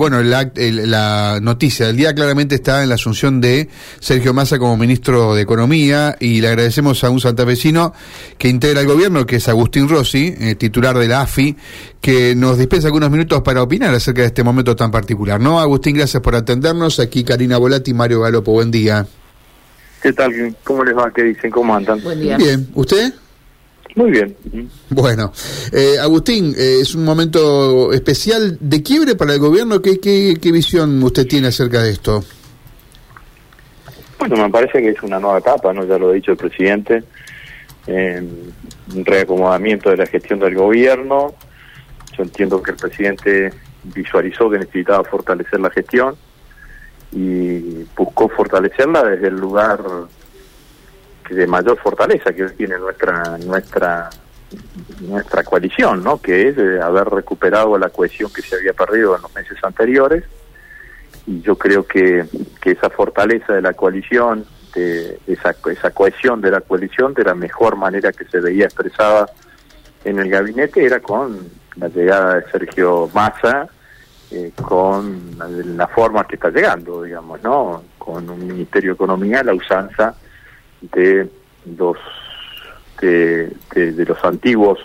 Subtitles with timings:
[0.00, 4.76] Bueno, la, la, noticia del día claramente está en la asunción de Sergio Massa como
[4.76, 7.92] ministro de Economía y le agradecemos a un santafesino
[8.38, 11.56] que integra el gobierno, que es Agustín Rossi, eh, titular de la AFI,
[12.00, 15.40] que nos dispensa algunos minutos para opinar acerca de este momento tan particular.
[15.40, 15.96] ¿No, Agustín?
[15.96, 17.00] Gracias por atendernos.
[17.00, 18.52] Aquí Karina Volati y Mario Galopo.
[18.52, 19.04] Buen día.
[20.00, 20.54] ¿Qué tal?
[20.62, 21.10] ¿Cómo les va?
[21.10, 21.50] ¿Qué dicen?
[21.50, 22.00] ¿Cómo andan?
[22.04, 22.36] Buen día.
[22.36, 22.68] Bien.
[22.72, 23.14] ¿Usted?
[23.98, 24.36] Muy bien.
[24.90, 25.32] Bueno,
[25.72, 29.82] eh, Agustín, eh, es un momento especial de quiebre para el gobierno.
[29.82, 32.22] ¿Qué, qué, visión usted tiene acerca de esto?
[34.20, 35.84] Bueno, me parece que es una nueva etapa, ¿no?
[35.84, 37.02] Ya lo ha dicho el presidente,
[37.88, 41.34] un reacomodamiento de la gestión del gobierno.
[42.16, 43.52] Yo entiendo que el presidente
[43.82, 46.14] visualizó que necesitaba fortalecer la gestión
[47.10, 49.80] y buscó fortalecerla desde el lugar
[51.28, 54.10] de mayor fortaleza que tiene nuestra nuestra
[55.00, 56.20] nuestra coalición, ¿no?
[56.20, 60.24] Que es haber recuperado la cohesión que se había perdido en los meses anteriores.
[61.26, 62.24] Y yo creo que,
[62.60, 67.34] que esa fortaleza de la coalición, de esa, esa cohesión de la coalición, de la
[67.34, 69.26] mejor manera que se veía expresada
[70.04, 73.68] en el gabinete era con la llegada de Sergio Massa,
[74.30, 75.36] eh, con
[75.76, 77.82] la, forma que está llegando, digamos, ¿no?
[77.98, 80.14] Con un Ministerio de Economía, la usanza
[80.80, 81.28] de
[81.76, 81.96] los
[83.00, 83.52] de,
[84.06, 84.78] los antiguos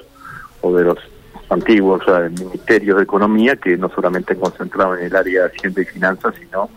[0.61, 0.99] o de los
[1.49, 2.03] antiguos
[2.39, 6.69] ministerios de economía que no solamente concentraban en el área de hacienda y finanzas sino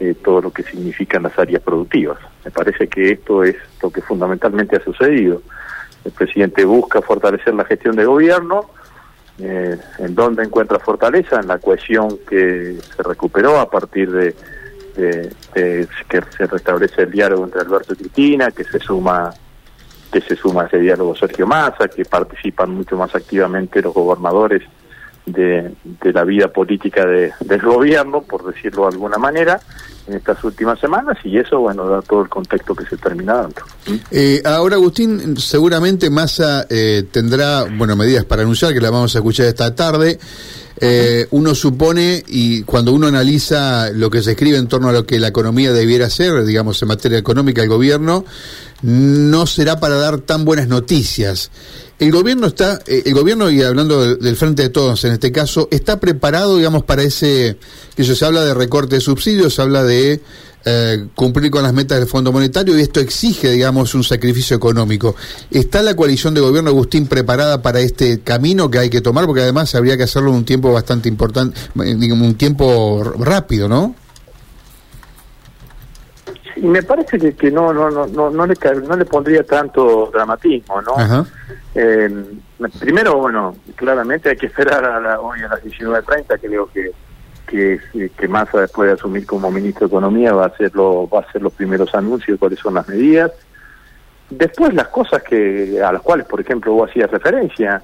[0.00, 2.18] eh, todo lo que significan las áreas productivas.
[2.44, 5.42] Me parece que esto es lo que fundamentalmente ha sucedido.
[6.04, 8.70] El presidente busca fortalecer la gestión de gobierno
[9.38, 14.34] eh, en dónde encuentra fortaleza en la cohesión que se recuperó a partir de
[14.96, 19.32] de, que se restablece el diálogo entre Alberto y Cristina, que se suma
[20.12, 24.62] que se suma ese diálogo Sergio Massa, que participan mucho más activamente los gobernadores
[25.24, 29.58] de, de la vida política de, del gobierno, por decirlo de alguna manera,
[30.06, 33.62] en estas últimas semanas, y eso, bueno, da todo el contexto que se termina dando.
[34.10, 39.18] Eh, ahora, Agustín, seguramente Massa eh, tendrá, bueno, medidas para anunciar, que la vamos a
[39.18, 40.18] escuchar esta tarde.
[40.84, 45.06] Eh, uno supone, y cuando uno analiza lo que se escribe en torno a lo
[45.06, 48.24] que la economía debiera ser, digamos, en materia económica, el gobierno,
[48.82, 51.52] no será para dar tan buenas noticias.
[52.02, 55.68] El gobierno está, eh, el gobierno, y hablando del, frente de todos en este caso,
[55.70, 57.56] está preparado, digamos, para ese,
[57.94, 60.20] que se habla de recorte de subsidios, se habla de
[60.64, 65.14] eh, cumplir con las metas del Fondo Monetario y esto exige, digamos, un sacrificio económico.
[65.52, 69.26] ¿Está la coalición de gobierno, Agustín, preparada para este camino que hay que tomar?
[69.26, 73.94] Porque además habría que hacerlo en un tiempo bastante importante, digamos, un tiempo rápido, ¿no?
[76.62, 78.54] Y me parece que, que no, no, no, no, no, le,
[78.86, 81.26] no le pondría tanto dramatismo, ¿no?
[81.74, 82.24] Eh,
[82.78, 86.92] primero, bueno, claramente hay que esperar a la, hoy a las 19.30, creo que
[87.46, 91.18] que, que Massa después de asumir como ministro de Economía va a hacer lo, va
[91.18, 93.30] a hacer los primeros anuncios cuáles son las medidas.
[94.30, 97.82] Después las cosas que a las cuales, por ejemplo, vos hacías referencia,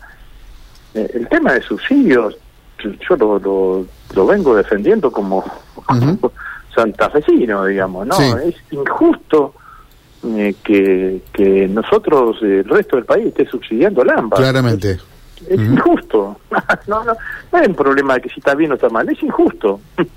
[0.95, 2.39] eh, el tema de subsidios,
[2.83, 5.45] yo lo, lo, vengo defendiendo como,
[6.79, 8.17] santafesino, digamos, ¿no?
[8.39, 9.55] Es injusto
[10.25, 14.37] eh, que, que nosotros, el resto del país, esté subsidiando al AMBA.
[14.37, 14.99] Claramente
[15.47, 16.37] es injusto.
[16.87, 17.13] no, no,
[17.53, 19.81] no es un problema de que si está bien o está mal, es injusto.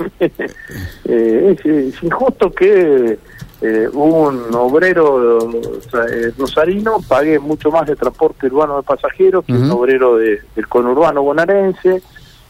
[1.04, 3.20] Eh, es, injusto que
[3.62, 9.70] eh, un obrero eh, rosarino pague mucho más de transporte urbano de pasajeros que un
[9.72, 12.02] obrero de, del conurbano bonaerense.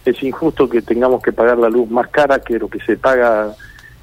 [0.06, 3.56] Es injusto que tengamos que pagar la luz más cara que lo que se paga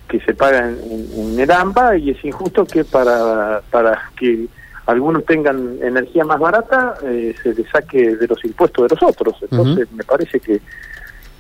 [0.09, 4.49] que se paga en, en, el AMBA y es injusto que para para que
[4.89, 9.37] algunos tengan energía más barata, eh, se les saque de los impuestos de los otros.
[9.43, 10.63] Entonces, me parece que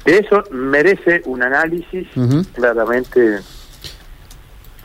[0.05, 2.07] eso merece un análisis
[2.53, 3.39] claramente,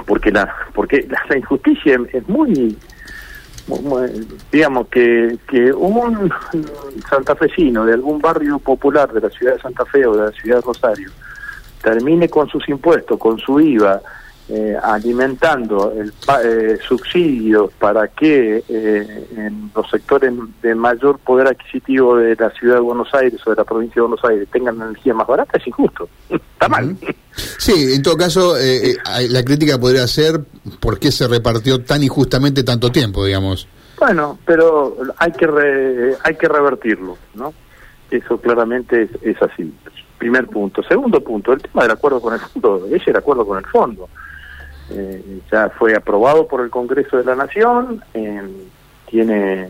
[0.05, 2.77] porque la porque la, injusticia es muy,
[4.49, 6.31] digamos que que un
[7.09, 10.57] santafesino de algún barrio popular de la ciudad de Santa Fe o de la ciudad
[10.57, 11.11] de Rosario
[11.83, 14.01] termine con sus impuestos, con su IVA,
[14.49, 16.11] eh, alimentando el
[16.43, 22.75] eh, subsidios para que eh, en los sectores de mayor poder adquisitivo de la ciudad
[22.75, 25.67] de Buenos Aires o de la provincia de Buenos Aires tengan energía más barata es
[25.67, 26.09] injusto.
[26.29, 26.97] Está mal.
[27.57, 28.55] Sí, en todo caso,
[29.29, 30.41] la crítica podría ser
[30.79, 33.67] por qué se repartió tan injustamente tanto tiempo, digamos.
[33.97, 37.53] Bueno, pero hay que hay que revertirlo, ¿no?
[38.11, 39.73] Eso claramente es, es así.
[40.23, 40.81] Primer punto.
[40.83, 44.07] Segundo punto, el tema del acuerdo con el fondo, es el acuerdo con el fondo.
[44.89, 48.01] Eh, ya fue aprobado por el Congreso de la Nación,
[49.05, 49.69] tiene,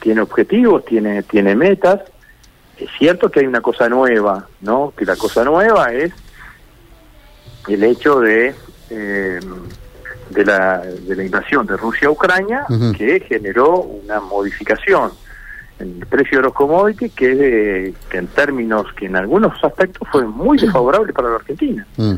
[0.00, 2.00] tiene objetivos, tiene, tiene metas.
[2.78, 4.94] Es cierto que hay una cosa nueva, ¿no?
[4.96, 6.14] Que la cosa nueva es
[7.68, 8.54] el hecho de
[8.88, 9.40] eh,
[10.30, 12.64] de la, de la invasión de Rusia a Ucrania,
[12.96, 15.10] que generó una modificación
[15.80, 20.58] el precio de los commodities que, que en términos que en algunos aspectos fue muy
[20.58, 21.86] desfavorable para la Argentina.
[21.96, 22.14] Mm.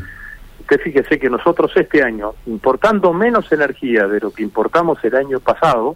[0.61, 5.39] Usted fíjese que nosotros este año, importando menos energía de lo que importamos el año
[5.39, 5.95] pasado,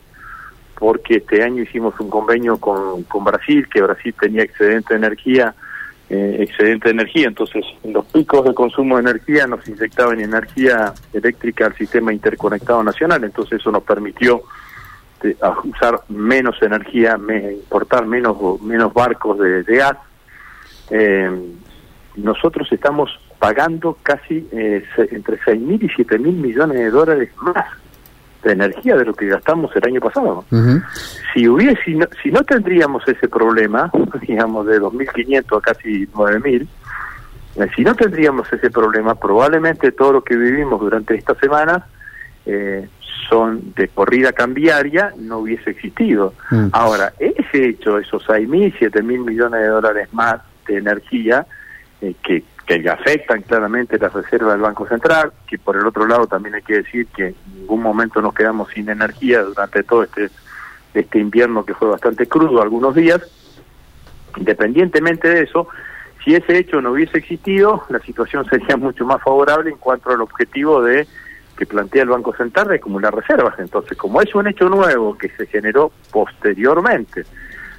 [0.78, 5.56] porque este año hicimos un convenio con, con Brasil, que Brasil tenía excedente de energía,
[6.10, 11.66] eh, excedente de energía, entonces los picos de consumo de energía nos inyectaban energía eléctrica
[11.66, 14.44] al sistema interconectado nacional, entonces eso nos permitió
[15.24, 17.18] eh, usar menos energía,
[17.52, 19.98] importar menos menos barcos de, gas.
[20.90, 21.30] Eh,
[22.16, 23.10] nosotros estamos
[23.40, 27.66] pagando casi entre 6 mil y 7 mil millones de dólares más
[28.44, 30.46] de energía de lo que gastamos el año pasado.
[31.34, 33.92] Si hubiese, si no, si no, tendríamos ese problema,
[34.28, 36.68] digamos de 2.500 a casi 9.000,
[37.58, 41.86] eh, si no tendríamos ese problema, probablemente todo lo que vivimos durante esta semana
[42.46, 42.88] eh,
[43.30, 46.34] son de corrida cambiaria, no hubiese existido.
[46.52, 46.68] Mm.
[46.72, 51.46] Ahora, ese hecho, esos 6.000, 7.000 millones de dólares más de energía,
[52.02, 56.28] eh, que que afectan claramente las reservas del Banco Central, que por el otro lado
[56.28, 60.30] también hay que decir que en ningún momento nos quedamos sin energía durante todo este,
[60.94, 63.22] este invierno que fue bastante crudo algunos días.
[64.36, 65.70] Independientemente de eso,
[66.26, 70.20] si ese hecho no hubiese existido, la situación sería mucho más favorable en cuanto al
[70.20, 71.08] objetivo de
[71.58, 73.58] que plantea el Banco Central de acumular reservas.
[73.60, 77.26] Entonces, como es un hecho nuevo que se generó posteriormente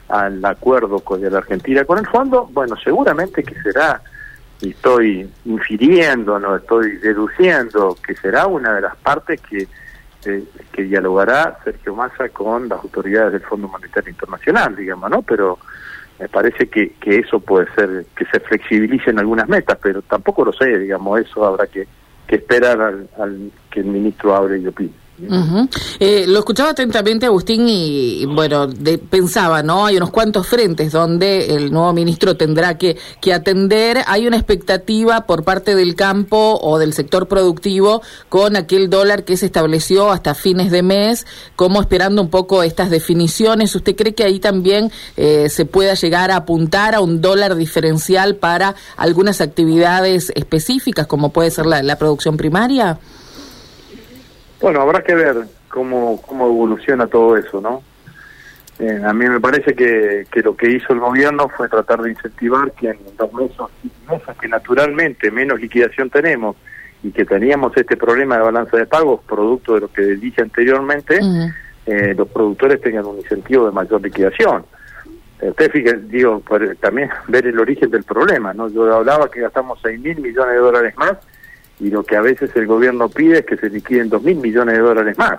[0.09, 4.03] al acuerdo con la Argentina con el fondo, bueno, seguramente que será
[4.61, 9.69] y estoy infiriendo, no estoy deduciendo que será una de las partes que,
[10.25, 15.23] eh, que dialogará Sergio Massa con las autoridades del Fondo Monetario Internacional, digamos, ¿no?
[15.23, 15.59] Pero
[16.19, 20.53] me parece que, que eso puede ser, que se flexibilicen algunas metas, pero tampoco lo
[20.53, 21.87] sé, digamos, eso habrá que,
[22.29, 25.08] que esperar al, al que el ministro hable y opine
[25.99, 28.69] eh, lo escuchaba atentamente Agustín y, bueno,
[29.11, 29.87] pensaba, ¿no?
[29.87, 33.99] Hay unos cuantos frentes donde el nuevo ministro tendrá que, que atender.
[34.07, 39.37] Hay una expectativa por parte del campo o del sector productivo con aquel dólar que
[39.37, 41.27] se estableció hasta fines de mes,
[41.57, 43.75] como esperando un poco estas definiciones.
[43.75, 48.37] ¿Usted cree que ahí también eh, se pueda llegar a apuntar a un dólar diferencial
[48.37, 52.99] para algunas actividades específicas, como puede ser la producción primaria?
[54.61, 55.37] Bueno, habrá que ver
[55.69, 57.83] cómo, cómo evoluciona todo eso, ¿no?
[58.79, 62.11] Eh, a mí me parece que, que lo que hizo el gobierno fue tratar de
[62.11, 63.57] incentivar que en dos meses,
[64.09, 66.57] meses que naturalmente menos liquidación tenemos
[67.03, 71.19] y que teníamos este problema de balanza de pagos, producto de lo que dije anteriormente,
[71.87, 74.65] eh, los productores tengan un incentivo de mayor liquidación.
[75.41, 76.43] Usted fíjese, digo,
[76.81, 78.69] también ver el origen del problema, ¿no?
[78.69, 81.17] Yo hablaba que gastamos 6 mil millones de dólares más
[81.81, 84.75] y lo que a veces el gobierno pide es que se liquiden dos mil millones
[84.75, 85.39] de dólares más,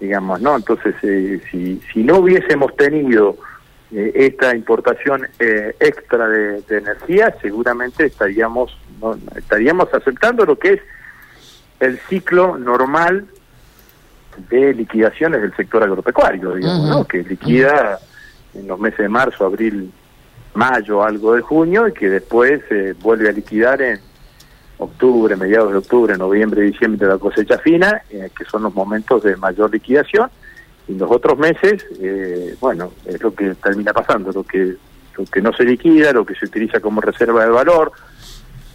[0.00, 0.56] digamos, ¿no?
[0.56, 3.36] Entonces, eh, si, si no hubiésemos tenido
[3.92, 10.80] eh, esta importación eh, extra de, energía, seguramente estaríamos no, estaríamos aceptando lo que es
[11.78, 13.26] el ciclo normal
[14.50, 17.04] de liquidaciones del sector agropecuario, digamos, ¿no?
[17.04, 17.98] Que liquida
[18.54, 19.92] en los meses de marzo, abril,
[20.54, 22.60] mayo, algo de junio y que después
[23.00, 24.00] vuelve a liquidar en
[24.80, 29.22] octubre, mediados de octubre, noviembre, diciembre de la cosecha fina, eh, que son los momentos
[29.22, 30.30] de mayor liquidación,
[30.88, 34.74] y los otros meses, eh, bueno, es lo que termina pasando, lo que,
[35.16, 37.92] lo que no se liquida, lo que se utiliza como reserva de valor.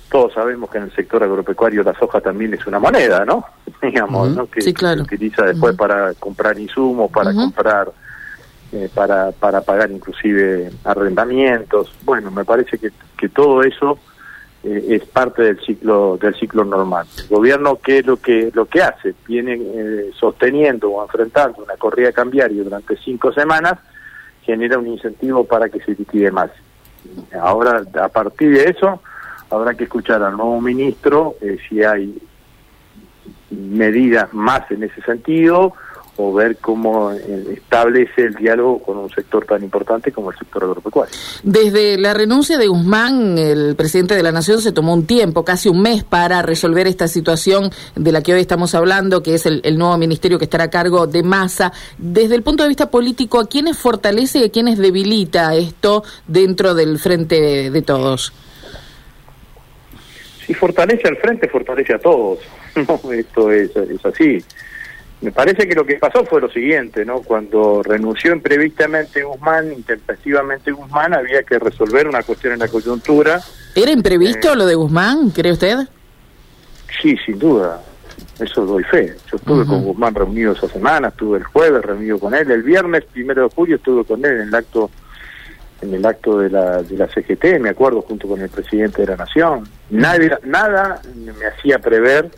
[0.10, 3.46] Todos sabemos que en el sector agropecuario la soja también es una moneda, ¿no?
[3.82, 4.46] Digamos, ¿no?
[4.46, 7.92] Que se utiliza después para comprar insumos, para comprar,
[8.72, 11.92] eh, para, para pagar inclusive arrendamientos.
[12.04, 14.00] Bueno, me parece que, que todo eso
[14.66, 17.06] eh, es parte del ciclo del ciclo normal.
[17.18, 21.76] El gobierno qué es lo que lo que hace, viene eh, sosteniendo o enfrentando una
[21.76, 23.78] corrida cambiaria durante cinco semanas,
[24.42, 26.50] genera un incentivo para que se liquide más.
[27.40, 29.02] Ahora, a partir de eso,
[29.52, 32.18] habrá que escuchar al nuevo ministro eh, si hay
[33.52, 35.74] medidas más en ese sentido
[36.18, 40.64] o ver cómo eh, establece el diálogo con un sector tan importante como el sector
[40.64, 41.14] agropecuario.
[41.44, 45.68] Desde la renuncia de Guzmán, el presidente de la Nación se tomó un tiempo, casi
[45.68, 49.78] un mes, para resolver esta situación de la que hoy estamos hablando, que es el,
[49.78, 51.74] nuevo ministerio que estará a cargo de masa.
[51.98, 56.74] Desde el punto de vista político, ¿a quiénes fortalece y a quiénes debilita esto dentro
[56.74, 58.32] del frente de, todos?
[60.46, 62.40] Si fortalece al frente, fortalece a todos.
[63.12, 64.42] esto es, es así.
[65.22, 67.22] Me parece que lo que pasó fue lo siguiente, ¿no?
[67.22, 73.42] Cuando renunció imprevistamente Guzmán, intempestivamente Guzmán, había que resolver una cuestión en la coyuntura.
[73.74, 75.78] ¿Era imprevisto eh, lo de Guzmán, cree usted?
[77.02, 77.82] Sí, sin duda,
[78.40, 79.16] eso doy fe.
[79.32, 83.06] Yo estuve con Guzmán reunido esa semana, estuve el jueves reunido con él, el viernes
[83.06, 84.90] primero de julio estuve con él en el acto
[85.82, 89.08] en el acto de la, de la CGT, me acuerdo, junto con el presidente de
[89.10, 89.68] la Nación.
[89.90, 92.32] Nadie, nada me hacía prever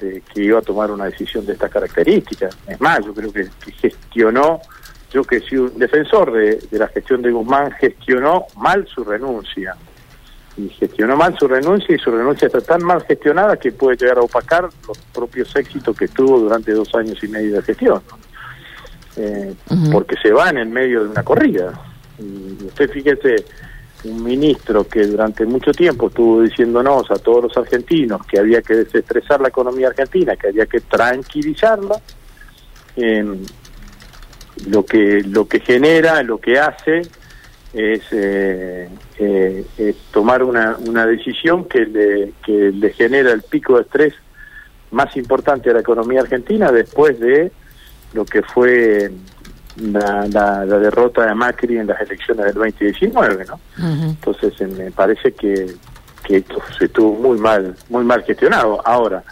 [0.00, 2.56] de que iba a tomar una decisión de estas características.
[2.66, 3.48] Es más, yo creo que,
[3.80, 4.60] gestionó,
[5.12, 9.76] yo que soy un defensor de, de la gestión de Guzmán, gestionó mal su renuncia
[10.58, 14.18] y gestionó mal su renuncia y su renuncia está tan mal gestionada que puede llegar
[14.18, 18.02] a opacar los propios éxitos que tuvo durante dos años y medio de gestión.
[19.16, 19.54] Eh,
[19.92, 21.72] porque se va en el medio de una corrida.
[22.18, 23.44] Y usted fíjese,
[24.04, 28.74] un ministro que durante mucho tiempo estuvo diciéndonos a todos los argentinos que había que
[28.74, 32.00] desestresar la economía argentina, que había que tranquilizarla,
[32.96, 33.24] eh,
[34.66, 37.02] lo que lo que genera, lo que hace
[37.72, 38.88] es, eh,
[39.18, 44.14] eh, tomar una, una decisión que le, que le genera el pico de estrés
[44.90, 47.52] más importante a la economía argentina después de
[48.14, 49.10] lo que fue
[49.80, 53.60] la, la, derrota de Macri en las elecciones del 2019, ¿no?
[53.78, 55.74] Entonces eh, me parece que,
[56.24, 58.80] que esto se estuvo muy mal, muy mal gestionado.
[58.86, 59.22] Ahora,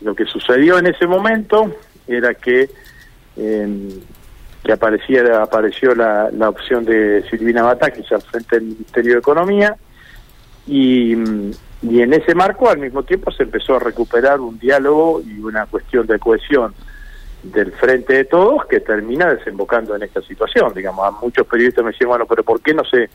[0.00, 1.74] lo que sucedió en ese momento
[2.06, 2.70] era que
[3.36, 4.00] eh,
[4.64, 9.76] que apareciera, apareció la, la opción de Silvina Batakis al frente del Ministerio de Economía
[10.66, 11.12] y,
[11.82, 15.66] y en ese marco al mismo tiempo se empezó a recuperar un diálogo y una
[15.66, 16.74] cuestión de cohesión
[17.44, 20.72] del frente de todos que termina desembocando en esta situación.
[20.74, 23.10] Digamos, a muchos periodistas me decían, bueno, pero ¿por qué no se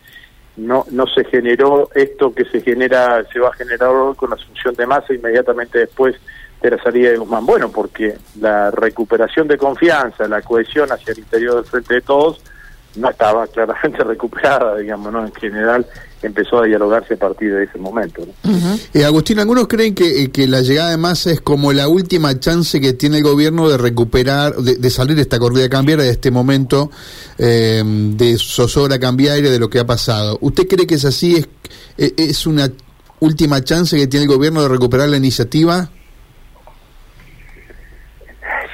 [0.58, 4.76] no no se generó esto que se genera, se va a generar con la asunción
[4.76, 6.16] de masa inmediatamente después
[6.62, 7.46] de la salida de Guzmán?
[7.46, 12.42] Bueno, porque la recuperación de confianza, la cohesión hacia el interior del frente de todos,
[12.96, 15.26] no estaba claramente recuperada, digamos, ¿no?
[15.26, 15.86] En general
[16.22, 18.28] empezó a dialogarse a partir de ese momento.
[18.94, 22.38] eh, Agustín, algunos creen que, eh, que, la llegada de Massa es como la última
[22.40, 26.12] chance que tiene el gobierno de recuperar, de, de salir de esta corrida cambiaria, de
[26.12, 26.90] este momento
[27.38, 30.38] eh, de zozobra cambiaria, de lo que ha pasado.
[30.42, 31.36] ¿Usted cree que es así?
[31.36, 31.48] ¿Es,
[31.98, 32.70] eh, es una
[33.22, 35.90] última chance que tiene el gobierno de recuperar la iniciativa?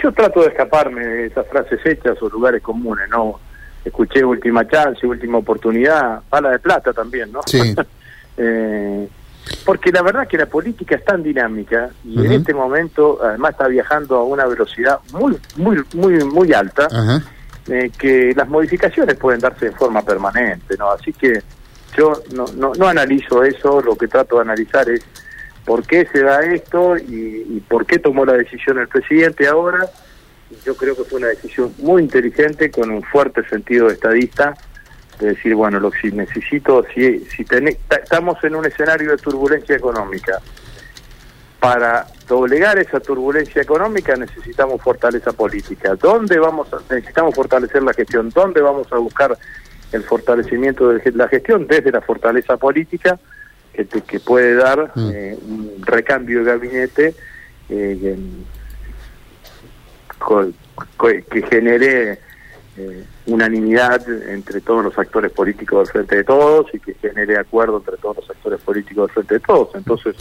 [0.03, 3.39] yo trato de escaparme de esas frases hechas o lugares comunes, ¿no?
[3.85, 7.41] Escuché última chance, última oportunidad, bala de plata también, ¿no?
[7.45, 7.75] Sí.
[8.37, 9.07] eh,
[9.63, 12.25] porque la verdad que la política es tan dinámica y uh -huh.
[12.25, 16.95] en este momento además está viajando a una velocidad muy, muy, muy, muy alta, uh
[16.95, 17.23] -huh.
[17.69, 20.89] eh, que las modificaciones pueden darse de forma permanente, ¿no?
[20.91, 21.43] Así que
[21.95, 25.05] yo no, no, no analizo eso, lo que trato de analizar es
[25.65, 29.85] por qué se da esto y, y, por qué tomó la decisión el presidente ahora.
[30.63, 34.55] Yo creo que fue una decisión muy inteligente con un fuerte sentido estadista
[35.19, 39.75] de decir, bueno, lo que necesito, si, si ten, estamos en un escenario de turbulencia
[39.75, 40.39] económica,
[41.59, 45.95] para doblegar esa turbulencia económica necesitamos fortaleza política.
[45.95, 48.29] ¿Dónde vamos a, necesitamos fortalecer la gestión?
[48.29, 49.35] ¿Dónde vamos a buscar
[49.91, 51.65] el fortalecimiento de la gestión?
[51.65, 53.17] Desde la fortaleza política
[53.73, 55.09] que, te, que puede dar mm.
[55.11, 57.15] eh, un recambio de gabinete
[57.69, 58.15] eh,
[60.99, 62.19] que genere
[62.77, 67.77] eh, unanimidad entre todos los actores políticos del Frente de Todos y que genere acuerdo
[67.77, 69.69] entre todos los actores políticos del Frente de Todos.
[69.75, 70.15] Entonces,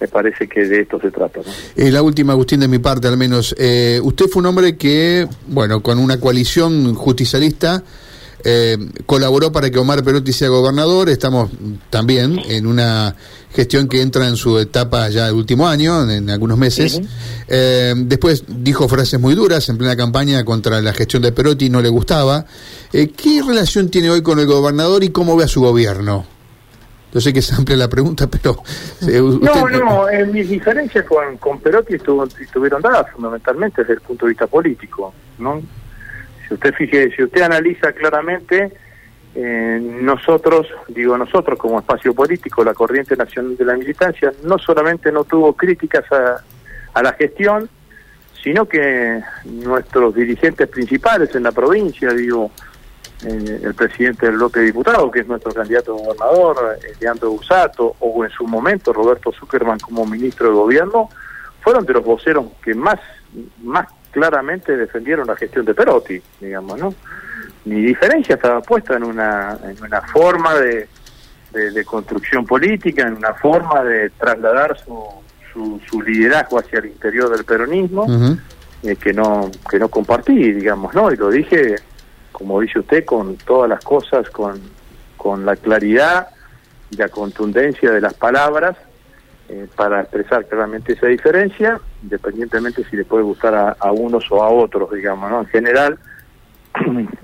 [0.00, 1.40] me parece que de esto se trata.
[1.40, 1.52] ¿no?
[1.76, 3.54] Eh, la última, Agustín, de mi parte al menos.
[3.56, 7.84] Eh, usted fue un hombre que, bueno, con una coalición justicialista,
[8.44, 11.08] eh, colaboró para que Omar Perotti sea gobernador.
[11.08, 11.50] Estamos
[11.88, 13.14] también en una
[13.54, 16.94] gestión que entra en su etapa ya el último año, en, en algunos meses.
[16.94, 17.08] Uh -huh.
[17.48, 21.80] eh, después dijo frases muy duras en plena campaña contra la gestión de Perotti, no
[21.80, 22.46] le gustaba.
[22.92, 26.26] Eh, ¿Qué relación tiene hoy con el gobernador y cómo ve a su gobierno?
[27.12, 28.62] Yo sé que es amplia la pregunta, pero...
[29.02, 29.46] Eh, usted...
[29.46, 34.24] No, no, eh, mis diferencias con, con Perotti estuvo, estuvieron dadas fundamentalmente desde el punto
[34.24, 35.60] de vista político, ¿no?
[36.48, 38.72] Si usted fije, si usted analiza claramente,
[39.34, 45.10] eh, nosotros, digo nosotros como espacio político, la corriente nacional de la militancia, no solamente
[45.10, 46.42] no tuvo críticas a,
[46.94, 47.68] a la gestión,
[48.42, 52.50] sino que nuestros dirigentes principales en la provincia, digo,
[53.24, 57.30] eh, el presidente del bloque de diputados, que es nuestro candidato a gobernador, eh, Leandro
[57.30, 61.08] Busato, o en su momento Roberto Zuckerman como ministro de gobierno,
[61.60, 62.98] fueron de los voceros que más,
[63.62, 66.94] más claramente defendieron la gestión de Perotti, digamos, ¿no?
[67.64, 70.88] Mi diferencia estaba puesta en una, en una forma de,
[71.52, 75.04] de, de construcción política, en una forma de trasladar su,
[75.52, 78.40] su, su liderazgo hacia el interior del peronismo, uh -huh.
[78.82, 81.12] eh, que no que no compartí, digamos, ¿no?
[81.12, 81.76] Y lo dije
[82.32, 84.60] como dice usted, con todas las cosas, con,
[85.16, 86.28] con la claridad
[86.90, 88.76] y la contundencia de las palabras,
[89.48, 94.42] eh, para expresar claramente esa diferencia, independientemente si le puede gustar a, a unos o
[94.42, 95.40] a otros, digamos, ¿no?
[95.40, 95.98] En general,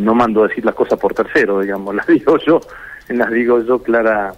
[0.00, 2.60] no mando a decir las cosas por tercero, digamos, las digo yo,
[3.08, 4.32] las digo yo clara,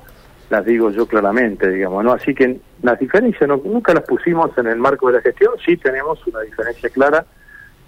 [0.51, 2.13] las digo yo claramente, digamos, ¿no?
[2.13, 6.25] Así que las diferencias nunca las pusimos en el marco de la gestión, sí tenemos
[6.27, 7.25] una diferencia clara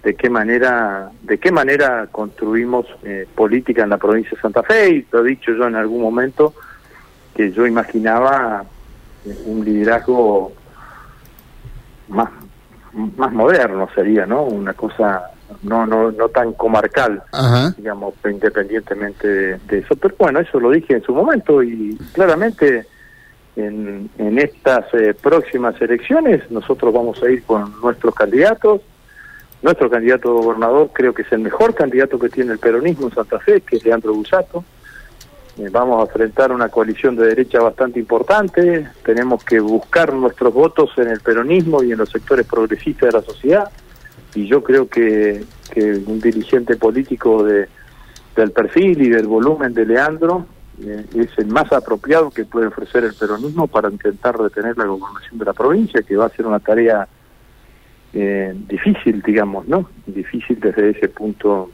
[0.03, 4.89] de qué manera, de qué manera construimos eh, política en la provincia de Santa Fe,
[4.89, 6.53] y lo he dicho yo en algún momento,
[7.35, 8.63] que yo imaginaba
[9.25, 10.53] eh, un liderazgo
[12.07, 12.29] más
[12.95, 14.43] más moderno sería, ¿no?
[14.43, 15.31] Una cosa
[15.63, 17.23] no no no tan comarcal,
[17.77, 19.95] digamos, independientemente de, eso.
[19.95, 22.85] Pero bueno, eso lo dije en su momento y claramente
[23.55, 28.81] en, en estas eh, próximas elecciones nosotros vamos a ir con nuestros candidatos.
[29.61, 33.39] Nuestro candidato gobernador creo que es el mejor candidato que tiene el peronismo en Santa
[33.39, 34.63] Fe, que es Leandro Busato.
[35.57, 40.91] Eh, vamos a enfrentar una coalición de derecha bastante importante, tenemos que buscar nuestros votos
[40.97, 43.71] en el peronismo y en los sectores progresistas de la sociedad,
[44.35, 47.67] y yo creo que, que un dirigente político de,
[48.35, 50.45] del perfil y del volumen de Leandro
[50.83, 55.39] eh, es el más apropiado que puede ofrecer el peronismo para intentar detener la gobernación
[55.39, 57.07] de la provincia, que va a ser una tarea
[58.13, 59.89] eh, difícil, digamos, ¿no?
[60.05, 61.71] Difícil desde ese punto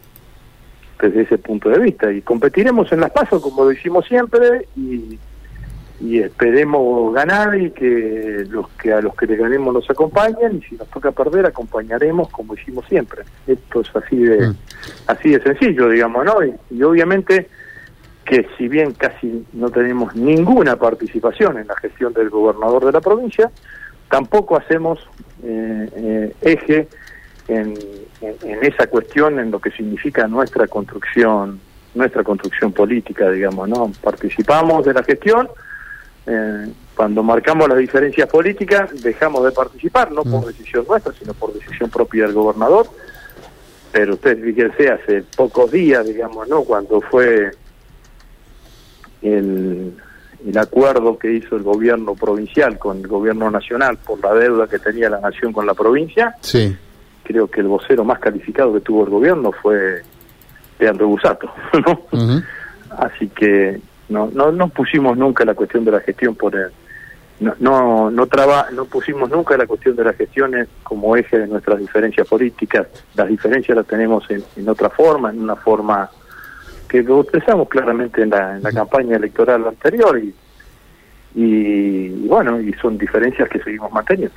[1.00, 2.12] desde ese punto de vista.
[2.12, 5.18] Y competiremos en las pasos como lo hicimos siempre y,
[6.01, 10.62] y esperemos ganar y que los que a los que le ganemos nos acompañen y
[10.62, 13.22] si nos toca perder acompañaremos como hicimos siempre.
[13.46, 14.55] Esto es así de mm.
[15.08, 16.38] así de sencillo, digamos, ¿no?
[16.43, 17.48] Y, obviamente
[18.25, 23.01] que si bien casi no tenemos ninguna participación en la gestión del gobernador de la
[23.01, 23.51] provincia,
[24.10, 25.00] tampoco hacemos
[25.43, 26.88] eh, eh, eje
[27.48, 27.74] en,
[28.22, 31.60] en, esa cuestión, en lo que significa nuestra construcción,
[31.96, 33.91] nuestra construcción política, digamos, ¿no?
[34.01, 35.50] Participamos de la gestión,
[36.25, 40.48] eh, cuando marcamos las diferencias políticas dejamos de participar, no por mm.
[40.48, 42.88] decisión nuestra, sino por decisión propia del gobernador,
[43.91, 46.63] pero usted fíjense, hace pocos días, digamos, ¿no?
[46.63, 47.52] Cuando fue
[49.22, 49.93] el,
[50.45, 54.80] el acuerdo que hizo el gobierno provincial con el gobierno nacional por la deuda que
[54.80, 56.78] tenía la nación con la provincia, sí
[57.24, 60.02] creo que el vocero más calificado que tuvo el gobierno fue
[60.80, 61.52] Leandro Busato,
[61.86, 62.02] ¿no?
[62.98, 63.80] Así que
[64.12, 66.67] no, no, no pusimos nunca la cuestión de la gestión por el,
[67.39, 71.47] no no no, traba, no pusimos nunca la cuestión de las gestiones como eje de
[71.47, 72.88] nuestras diferencias políticas.
[73.15, 76.10] Las diferencias las tenemos en, en otra forma, en una forma
[76.88, 80.36] que lo expresamos claramente en la, en la campaña electoral anterior y,
[81.34, 84.36] y bueno, y son diferencias que seguimos manteniendo.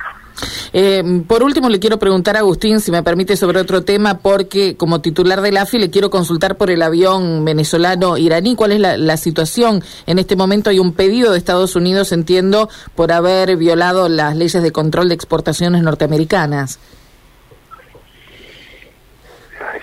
[0.73, 4.75] Eh, por último, le quiero preguntar a Agustín, si me permite, sobre otro tema, porque
[4.75, 8.55] como titular del AFI le quiero consultar por el avión venezolano-iraní.
[8.55, 9.81] ¿Cuál es la, situación?
[10.05, 14.61] En este momento hay un pedido de Estados Unidos, entiendo, por haber violado las leyes
[14.61, 16.79] de control de exportaciones norteamericanas.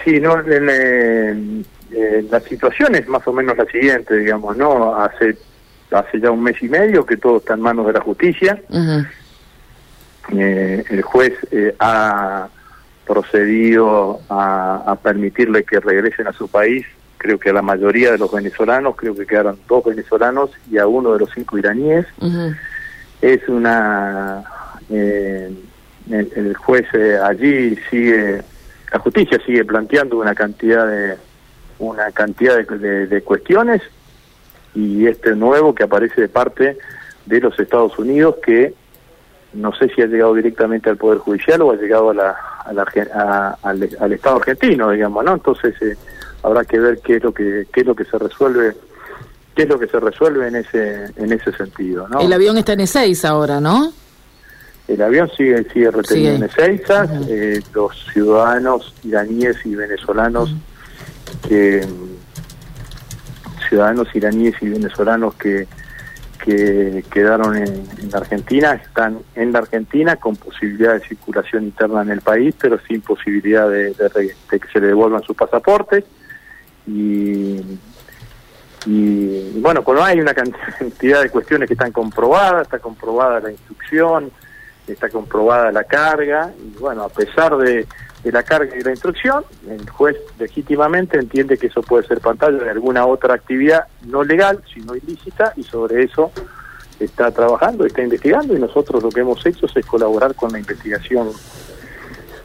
[0.04, 4.94] Sí, no, eh, la situación es más o menos la siguiente, digamos, ¿no?
[4.96, 5.36] Hace
[5.92, 8.60] hace ya un mes y medio que todo está en manos de la justicia.
[10.32, 12.48] Eh, el juez eh, ha
[13.06, 16.86] procedido a, permitirle que regresen a su país,
[17.18, 20.86] creo que a la mayoría de los venezolanos, creo que quedaron dos venezolanos y a
[20.86, 22.06] uno de los cinco iraníes.
[23.20, 24.44] Es una...
[24.90, 25.52] Eh,
[26.10, 26.84] el, juez
[27.22, 28.42] allí sigue,
[28.92, 31.16] la justicia sigue planteando una cantidad de
[31.78, 33.82] una cantidad de cuestiones
[34.74, 36.78] y este nuevo que aparece de parte
[37.26, 38.74] de los Estados Unidos que
[39.52, 44.12] no sé si ha llegado directamente al Poder Judicial o ha llegado a la, al,
[44.12, 45.34] Estado argentino, digamos, ¿no?
[45.34, 45.96] Entonces eh,
[46.42, 48.74] habrá que ver qué es lo que qué es lo que se resuelve
[49.54, 52.20] qué es lo que se resuelve en ese en ese sentido, ¿no?
[52.20, 53.92] El avión está en Ezeiza ahora, ¿no?
[54.88, 60.54] El avión sigue sigue retenido en Ezeiza, eh, los ciudadanos iraníes y venezolanos
[61.46, 61.86] que
[63.72, 65.66] ciudadanos iraníes y venezolanos que,
[66.44, 72.10] que quedaron en, la Argentina están en la Argentina con posibilidad de circulación interna en
[72.10, 73.94] el país, pero sin posibilidad de,
[74.50, 76.04] que se le devuelvan sus pasaportes.
[76.86, 77.62] Y,
[78.84, 80.34] y bueno, cuando hay una
[80.78, 84.30] cantidad de cuestiones que están comprobadas, está comprobada la instrucción,
[84.86, 87.86] está comprobada la carga, y bueno, a pesar de,
[88.22, 92.58] de la carga y la instrucción, el juez legítimamente entiende que eso puede ser pantalla
[92.58, 96.30] de alguna otra actividad no legal, sino ilícita, y sobre eso
[97.00, 101.30] está trabajando, está investigando, y nosotros lo que hemos hecho es colaborar con la investigación,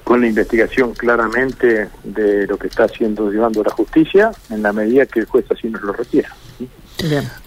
[0.04, 5.06] con la investigación claramente de lo que está haciendo llevando la justicia, en la medida
[5.06, 6.30] que el juez así nos lo requiera.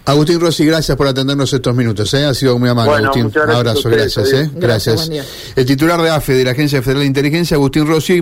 [0.05, 2.13] Agustín Rossi, gracias por atendernos estos minutos.
[2.13, 2.25] ¿eh?
[2.25, 3.25] Ha sido muy amable, Agustín.
[3.25, 4.31] Un abrazo, gracias.
[4.33, 4.49] ¿eh?
[4.53, 5.09] gracias.
[5.55, 8.19] El titular de AFE, de la Agencia Federal de Inteligencia, Agustín Rossi.